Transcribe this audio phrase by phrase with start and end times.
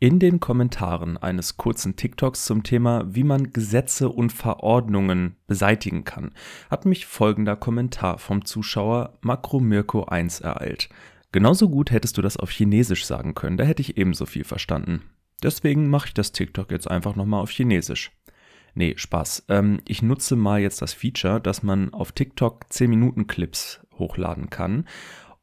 [0.00, 6.30] In den Kommentaren eines kurzen TikToks zum Thema, wie man Gesetze und Verordnungen beseitigen kann,
[6.70, 10.88] hat mich folgender Kommentar vom Zuschauer Makromirko1 ereilt.
[11.32, 15.02] Genauso gut hättest du das auf Chinesisch sagen können, da hätte ich ebenso viel verstanden.
[15.42, 18.12] Deswegen mache ich das TikTok jetzt einfach nochmal auf Chinesisch.
[18.74, 19.46] Nee, Spaß.
[19.48, 24.48] Ähm, ich nutze mal jetzt das Feature, dass man auf TikTok 10 Minuten Clips hochladen
[24.48, 24.84] kann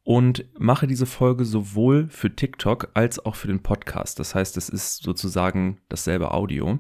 [0.06, 4.20] und mache diese Folge sowohl für TikTok als auch für den Podcast.
[4.20, 6.77] Das heißt, es ist sozusagen dasselbe Audio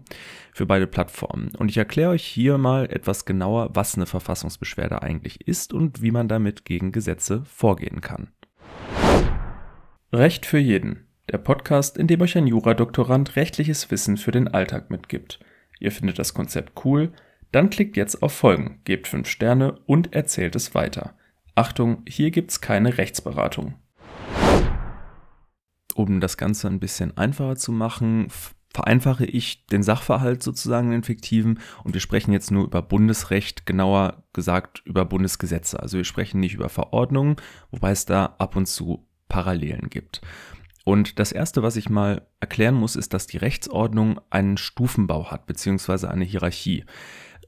[0.53, 1.49] für beide Plattformen.
[1.57, 6.11] Und ich erkläre euch hier mal etwas genauer, was eine Verfassungsbeschwerde eigentlich ist und wie
[6.11, 8.29] man damit gegen Gesetze vorgehen kann.
[10.13, 11.07] Recht für jeden.
[11.31, 15.39] Der Podcast, in dem euch ein Juradoktorand rechtliches Wissen für den Alltag mitgibt.
[15.79, 17.11] Ihr findet das Konzept cool?
[17.51, 21.15] Dann klickt jetzt auf Folgen, gebt 5 Sterne und erzählt es weiter.
[21.55, 23.75] Achtung, hier gibt's keine Rechtsberatung.
[25.95, 28.27] Um das Ganze ein bisschen einfacher zu machen,
[28.73, 34.25] vereinfache ich den Sachverhalt sozusagen den fiktiven und wir sprechen jetzt nur über Bundesrecht, genauer
[34.33, 35.79] gesagt über Bundesgesetze.
[35.79, 37.37] Also wir sprechen nicht über Verordnungen,
[37.71, 40.21] wobei es da ab und zu Parallelen gibt.
[40.83, 45.45] Und das Erste, was ich mal erklären muss, ist, dass die Rechtsordnung einen Stufenbau hat,
[45.47, 46.83] beziehungsweise eine Hierarchie.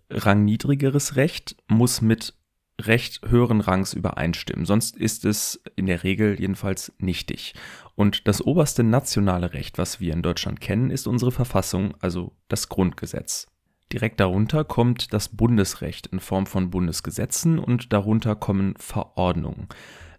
[0.09, 2.35] Rangniedrigeres Recht muss mit
[2.79, 4.65] Recht höheren Rangs übereinstimmen.
[4.65, 7.53] Sonst ist es in der Regel jedenfalls nichtig.
[7.95, 12.69] Und das oberste nationale Recht, was wir in Deutschland kennen, ist unsere Verfassung, also das
[12.69, 13.47] Grundgesetz.
[13.91, 19.67] Direkt darunter kommt das Bundesrecht in Form von Bundesgesetzen und darunter kommen Verordnungen.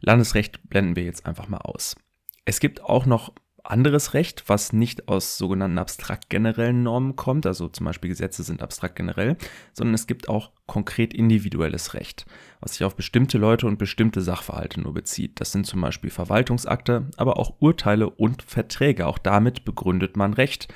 [0.00, 1.94] Landesrecht blenden wir jetzt einfach mal aus.
[2.44, 3.34] Es gibt auch noch
[3.70, 8.62] anderes Recht, was nicht aus sogenannten abstrakt generellen Normen kommt, also zum Beispiel Gesetze sind
[8.62, 9.36] abstrakt generell,
[9.72, 12.26] sondern es gibt auch konkret individuelles Recht,
[12.60, 15.40] was sich auf bestimmte Leute und bestimmte Sachverhalte nur bezieht.
[15.40, 19.06] Das sind zum Beispiel Verwaltungsakte, aber auch Urteile und Verträge.
[19.06, 20.68] Auch damit begründet man Recht.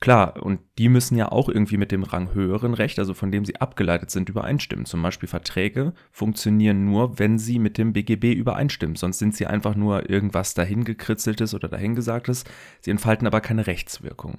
[0.00, 3.44] Klar, und die müssen ja auch irgendwie mit dem Rang höheren Recht, also von dem
[3.44, 4.86] sie abgeleitet sind, übereinstimmen.
[4.86, 8.96] Zum Beispiel Verträge funktionieren nur, wenn sie mit dem BGB übereinstimmen.
[8.96, 12.44] Sonst sind sie einfach nur irgendwas dahingekritzeltes oder dahingesagtes.
[12.80, 14.38] Sie entfalten aber keine Rechtswirkung.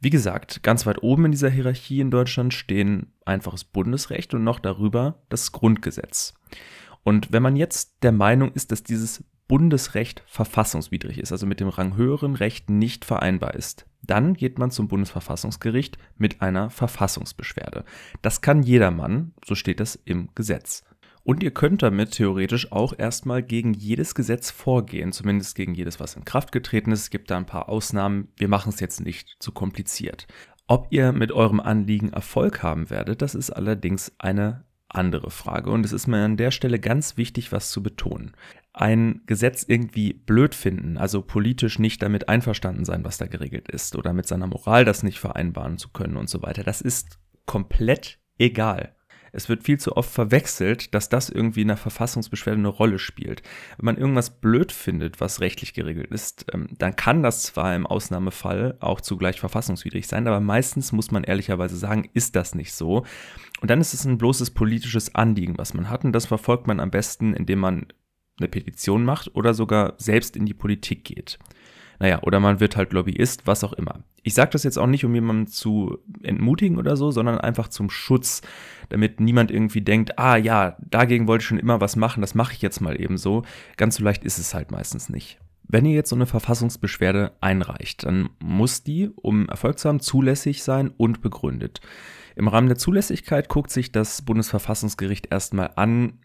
[0.00, 4.60] Wie gesagt, ganz weit oben in dieser Hierarchie in Deutschland stehen einfaches Bundesrecht und noch
[4.60, 6.32] darüber das Grundgesetz.
[7.02, 11.66] Und wenn man jetzt der Meinung ist, dass dieses Bundesrecht verfassungswidrig ist, also mit dem
[11.66, 17.84] Rang höheren Recht nicht vereinbar ist, dann geht man zum Bundesverfassungsgericht mit einer Verfassungsbeschwerde.
[18.22, 20.84] Das kann jedermann, so steht es im Gesetz.
[21.24, 26.14] Und ihr könnt damit theoretisch auch erstmal gegen jedes Gesetz vorgehen, zumindest gegen jedes, was
[26.14, 27.00] in Kraft getreten ist.
[27.00, 28.28] Es gibt da ein paar Ausnahmen.
[28.36, 30.28] Wir machen es jetzt nicht zu kompliziert.
[30.68, 34.62] Ob ihr mit eurem Anliegen Erfolg haben werdet, das ist allerdings eine
[34.94, 35.70] andere Frage.
[35.70, 38.32] Und es ist mir an der Stelle ganz wichtig, was zu betonen.
[38.72, 43.96] Ein Gesetz irgendwie blöd finden, also politisch nicht damit einverstanden sein, was da geregelt ist,
[43.96, 48.20] oder mit seiner Moral das nicht vereinbaren zu können und so weiter, das ist komplett
[48.38, 48.94] egal.
[49.32, 53.42] Es wird viel zu oft verwechselt, dass das irgendwie in der Verfassungsbeschwerde eine Rolle spielt.
[53.78, 57.86] Wenn man irgendwas blöd findet, was rechtlich geregelt ist, ähm, dann kann das zwar im
[57.86, 63.04] Ausnahmefall auch zugleich verfassungswidrig sein, aber meistens muss man ehrlicherweise sagen, ist das nicht so.
[63.60, 66.04] Und dann ist es ein bloßes politisches Anliegen, was man hat.
[66.04, 67.86] Und das verfolgt man am besten, indem man
[68.38, 71.38] eine Petition macht oder sogar selbst in die Politik geht.
[72.00, 74.02] Naja, oder man wird halt Lobbyist, was auch immer.
[74.22, 77.90] Ich sage das jetzt auch nicht, um jemanden zu entmutigen oder so, sondern einfach zum
[77.90, 78.40] Schutz,
[78.88, 82.54] damit niemand irgendwie denkt, ah ja, dagegen wollte ich schon immer was machen, das mache
[82.54, 83.42] ich jetzt mal eben so.
[83.76, 85.38] Ganz so leicht ist es halt meistens nicht.
[85.68, 90.62] Wenn ihr jetzt so eine Verfassungsbeschwerde einreicht, dann muss die, um Erfolg zu haben, zulässig
[90.62, 91.82] sein und begründet.
[92.34, 96.20] Im Rahmen der Zulässigkeit guckt sich das Bundesverfassungsgericht erstmal an,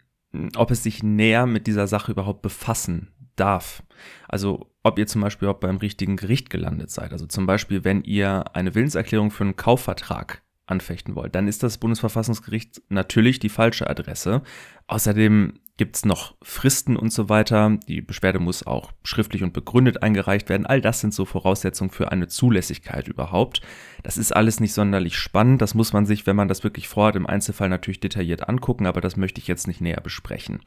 [0.56, 3.82] ob es sich näher mit dieser Sache überhaupt befassen darf.
[4.26, 7.12] Also ob ihr zum Beispiel auch beim richtigen Gericht gelandet seid.
[7.12, 11.78] Also zum Beispiel, wenn ihr eine Willenserklärung für einen Kaufvertrag anfechten wollt, dann ist das
[11.78, 14.42] Bundesverfassungsgericht natürlich die falsche Adresse.
[14.86, 17.78] Außerdem gibt es noch Fristen und so weiter.
[17.86, 20.66] Die Beschwerde muss auch schriftlich und begründet eingereicht werden.
[20.66, 23.60] All das sind so Voraussetzungen für eine Zulässigkeit überhaupt.
[24.02, 25.60] Das ist alles nicht sonderlich spannend.
[25.60, 29.00] Das muss man sich, wenn man das wirklich vorhat, im Einzelfall natürlich detailliert angucken, aber
[29.00, 30.60] das möchte ich jetzt nicht näher besprechen.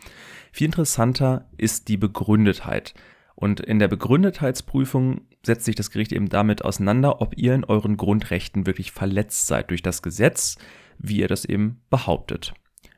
[0.52, 2.94] Viel interessanter ist die Begründetheit.
[3.40, 7.96] Und in der Begründetheitsprüfung setzt sich das Gericht eben damit auseinander, ob ihr in euren
[7.96, 10.58] Grundrechten wirklich verletzt seid durch das Gesetz,
[10.98, 12.54] wie ihr das eben behauptet.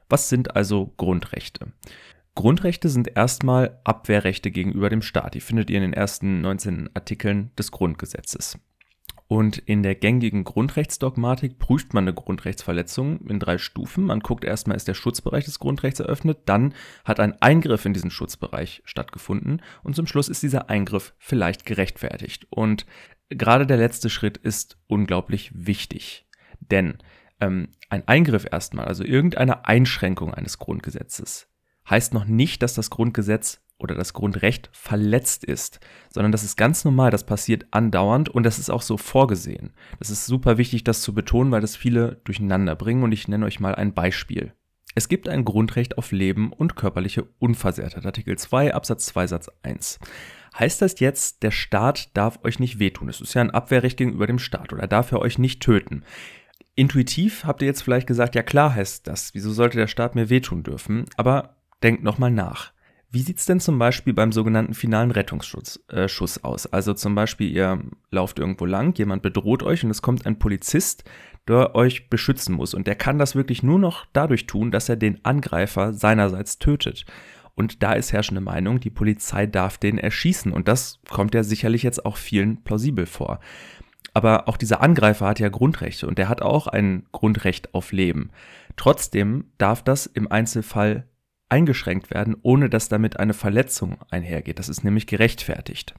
[0.09, 1.73] Was sind also Grundrechte?
[2.33, 5.35] Grundrechte sind erstmal Abwehrrechte gegenüber dem Staat.
[5.35, 8.57] Die findet ihr in den ersten 19 Artikeln des Grundgesetzes.
[9.31, 14.03] Und in der gängigen Grundrechtsdogmatik prüft man eine Grundrechtsverletzung in drei Stufen.
[14.03, 16.73] Man guckt erstmal, ist der Schutzbereich des Grundrechts eröffnet, dann
[17.05, 22.45] hat ein Eingriff in diesen Schutzbereich stattgefunden und zum Schluss ist dieser Eingriff vielleicht gerechtfertigt.
[22.49, 22.85] Und
[23.29, 26.27] gerade der letzte Schritt ist unglaublich wichtig.
[26.59, 26.97] Denn
[27.39, 31.47] ähm, ein Eingriff erstmal, also irgendeine Einschränkung eines Grundgesetzes,
[31.89, 35.79] heißt noch nicht, dass das Grundgesetz oder das Grundrecht verletzt ist,
[36.09, 39.73] sondern das ist ganz normal, das passiert andauernd und das ist auch so vorgesehen.
[39.99, 43.45] Das ist super wichtig, das zu betonen, weil das viele durcheinander bringen und ich nenne
[43.45, 44.53] euch mal ein Beispiel.
[44.93, 49.99] Es gibt ein Grundrecht auf Leben und körperliche Unversehrtheit, Artikel 2 Absatz 2 Satz 1.
[50.59, 53.07] Heißt das jetzt, der Staat darf euch nicht wehtun?
[53.07, 56.03] Es ist ja ein Abwehrrecht gegenüber dem Staat oder darf er euch nicht töten?
[56.75, 60.29] Intuitiv habt ihr jetzt vielleicht gesagt, ja klar heißt das, wieso sollte der Staat mir
[60.29, 61.05] wehtun dürfen?
[61.15, 62.73] Aber denkt nochmal nach.
[63.13, 66.65] Wie sieht's denn zum Beispiel beim sogenannten finalen Rettungsschuss äh, Schuss aus?
[66.65, 71.03] Also zum Beispiel, ihr lauft irgendwo lang, jemand bedroht euch und es kommt ein Polizist,
[71.45, 72.73] der euch beschützen muss.
[72.73, 77.05] Und der kann das wirklich nur noch dadurch tun, dass er den Angreifer seinerseits tötet.
[77.53, 80.53] Und da ist herrschende Meinung, die Polizei darf den erschießen.
[80.53, 83.41] Und das kommt ja sicherlich jetzt auch vielen plausibel vor.
[84.13, 88.31] Aber auch dieser Angreifer hat ja Grundrechte und der hat auch ein Grundrecht auf Leben.
[88.77, 91.07] Trotzdem darf das im Einzelfall
[91.51, 94.57] eingeschränkt werden, ohne dass damit eine Verletzung einhergeht.
[94.57, 95.93] Das ist nämlich gerechtfertigt.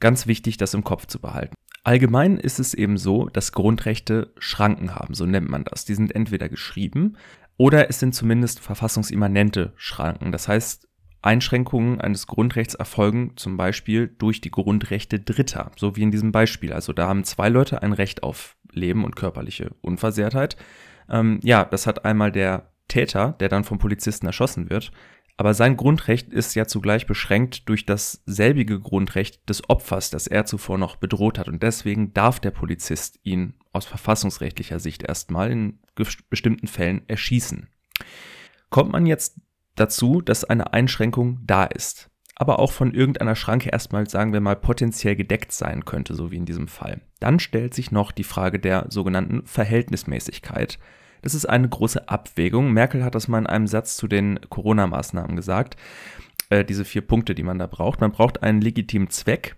[0.00, 1.54] Ganz wichtig, das im Kopf zu behalten.
[1.84, 5.84] Allgemein ist es eben so, dass Grundrechte Schranken haben, so nennt man das.
[5.84, 7.16] Die sind entweder geschrieben
[7.56, 10.32] oder es sind zumindest verfassungsimmanente Schranken.
[10.32, 10.88] Das heißt,
[11.22, 16.72] Einschränkungen eines Grundrechts erfolgen zum Beispiel durch die Grundrechte Dritter, so wie in diesem Beispiel.
[16.72, 20.56] Also da haben zwei Leute ein Recht auf Leben und körperliche Unversehrtheit.
[21.10, 24.92] Ähm, ja, das hat einmal der Täter, der dann vom Polizisten erschossen wird.
[25.38, 30.46] Aber sein Grundrecht ist ja zugleich beschränkt durch das selbige Grundrecht des Opfers, das er
[30.46, 31.48] zuvor noch bedroht hat.
[31.48, 35.78] Und deswegen darf der Polizist ihn aus verfassungsrechtlicher Sicht erstmal in
[36.30, 37.68] bestimmten Fällen erschießen.
[38.70, 39.38] Kommt man jetzt
[39.74, 44.56] dazu, dass eine Einschränkung da ist, aber auch von irgendeiner Schranke erstmal, sagen wir mal,
[44.56, 48.58] potenziell gedeckt sein könnte, so wie in diesem Fall, dann stellt sich noch die Frage
[48.58, 50.78] der sogenannten Verhältnismäßigkeit
[51.22, 52.72] das ist eine große Abwägung.
[52.72, 55.76] Merkel hat das mal in einem Satz zu den Corona-Maßnahmen gesagt.
[56.50, 58.00] Äh, diese vier Punkte, die man da braucht.
[58.00, 59.56] Man braucht einen legitimen Zweck,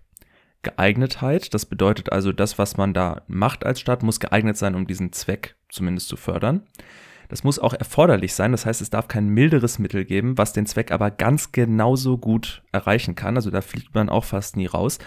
[0.62, 1.54] Geeignetheit.
[1.54, 5.12] Das bedeutet also, das, was man da macht als Staat, muss geeignet sein, um diesen
[5.12, 6.62] Zweck zumindest zu fördern.
[7.28, 8.52] Das muss auch erforderlich sein.
[8.52, 12.62] Das heißt, es darf kein milderes Mittel geben, was den Zweck aber ganz genauso gut
[12.72, 13.36] erreichen kann.
[13.36, 14.98] Also da fliegt man auch fast nie raus.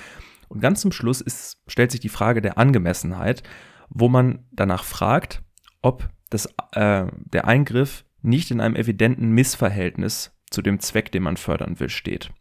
[0.48, 3.42] Und ganz zum Schluss ist, stellt sich die Frage der Angemessenheit,
[3.90, 5.42] wo man danach fragt,
[5.82, 11.38] ob dass äh, der Eingriff nicht in einem evidenten Missverhältnis zu dem Zweck, den man
[11.38, 12.32] fördern will, steht.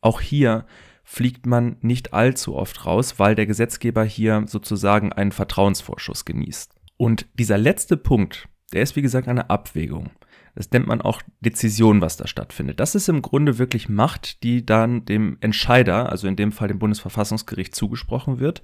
[0.00, 0.64] Auch hier
[1.04, 6.74] fliegt man nicht allzu oft raus, weil der Gesetzgeber hier sozusagen einen Vertrauensvorschuss genießt.
[6.96, 10.10] Und dieser letzte Punkt, der ist wie gesagt eine Abwägung.
[10.54, 12.80] Das nennt man auch Dezision, was da stattfindet.
[12.80, 16.78] Das ist im Grunde wirklich Macht, die dann dem Entscheider, also in dem Fall dem
[16.78, 18.62] Bundesverfassungsgericht, zugesprochen wird.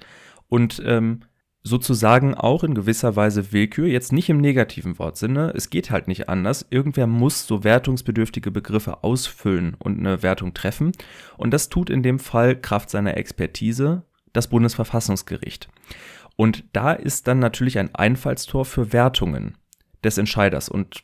[0.49, 1.21] Und ähm,
[1.67, 6.29] sozusagen auch in gewisser Weise Willkür, jetzt nicht im negativen Wortsinne, es geht halt nicht
[6.29, 6.65] anders.
[6.71, 10.93] Irgendwer muss so wertungsbedürftige Begriffe ausfüllen und eine Wertung treffen.
[11.37, 15.69] Und das tut in dem Fall Kraft seiner Expertise das Bundesverfassungsgericht.
[16.37, 19.57] Und da ist dann natürlich ein Einfallstor für Wertungen
[20.05, 20.69] des Entscheiders.
[20.69, 21.03] Und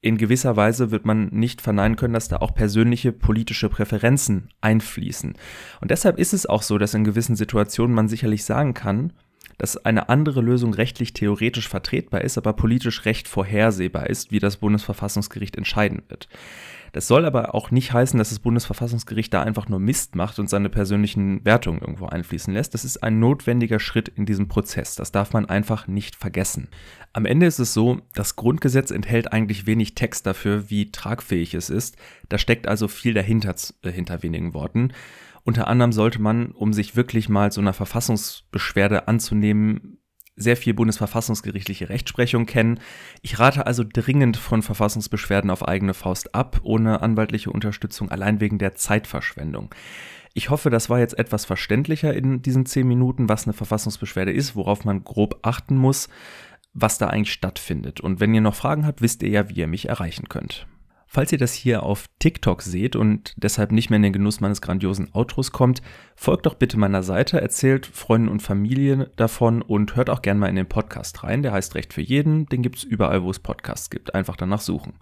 [0.00, 5.34] in gewisser Weise wird man nicht verneinen können, dass da auch persönliche politische Präferenzen einfließen.
[5.80, 9.12] Und deshalb ist es auch so, dass in gewissen Situationen man sicherlich sagen kann,
[9.58, 14.58] dass eine andere Lösung rechtlich theoretisch vertretbar ist, aber politisch recht vorhersehbar ist, wie das
[14.58, 16.28] Bundesverfassungsgericht entscheiden wird.
[16.96, 20.48] Das soll aber auch nicht heißen, dass das Bundesverfassungsgericht da einfach nur Mist macht und
[20.48, 22.72] seine persönlichen Wertungen irgendwo einfließen lässt.
[22.72, 24.94] Das ist ein notwendiger Schritt in diesem Prozess.
[24.94, 26.68] Das darf man einfach nicht vergessen.
[27.12, 31.68] Am Ende ist es so, das Grundgesetz enthält eigentlich wenig Text dafür, wie tragfähig es
[31.68, 31.96] ist.
[32.30, 34.92] Da steckt also viel dahinter, äh, hinter wenigen Worten.
[35.46, 39.98] Unter anderem sollte man, um sich wirklich mal so einer Verfassungsbeschwerde anzunehmen,
[40.34, 42.80] sehr viel bundesverfassungsgerichtliche Rechtsprechung kennen.
[43.22, 48.58] Ich rate also dringend von Verfassungsbeschwerden auf eigene Faust ab, ohne anwaltliche Unterstützung, allein wegen
[48.58, 49.72] der Zeitverschwendung.
[50.34, 54.56] Ich hoffe, das war jetzt etwas verständlicher in diesen zehn Minuten, was eine Verfassungsbeschwerde ist,
[54.56, 56.08] worauf man grob achten muss,
[56.74, 58.00] was da eigentlich stattfindet.
[58.00, 60.66] Und wenn ihr noch Fragen habt, wisst ihr ja, wie ihr mich erreichen könnt.
[61.16, 64.60] Falls ihr das hier auf TikTok seht und deshalb nicht mehr in den Genuss meines
[64.60, 65.80] grandiosen Outros kommt,
[66.14, 70.50] folgt doch bitte meiner Seite, erzählt Freunden und Familien davon und hört auch gerne mal
[70.50, 71.42] in den Podcast rein.
[71.42, 74.14] Der heißt Recht für jeden, den gibt es überall, wo es Podcasts gibt.
[74.14, 74.92] Einfach danach suchen.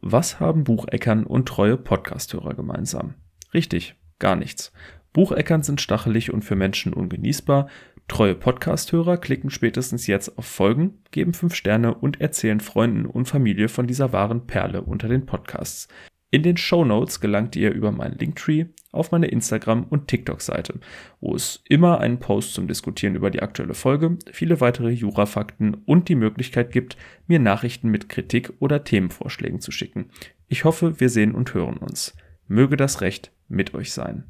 [0.00, 3.14] Was haben Bucheckern und treue Podcasthörer gemeinsam?
[3.54, 4.72] Richtig, gar nichts.
[5.18, 7.66] Bucheckern sind stachelig und für Menschen ungenießbar,
[8.06, 13.68] Treue Podcast-Hörer klicken spätestens jetzt auf Folgen, geben 5 Sterne und erzählen Freunden und Familie
[13.68, 15.88] von dieser wahren Perle unter den Podcasts.
[16.30, 20.78] In den Show Notes gelangt ihr über meinen Linktree auf meine Instagram- und TikTok-Seite,
[21.20, 26.08] wo es immer einen Post zum Diskutieren über die aktuelle Folge, viele weitere Jurafakten und
[26.08, 26.96] die Möglichkeit gibt,
[27.26, 30.10] mir Nachrichten mit Kritik oder Themenvorschlägen zu schicken.
[30.46, 32.14] Ich hoffe, wir sehen und hören uns.
[32.46, 34.24] Möge das Recht mit euch sein.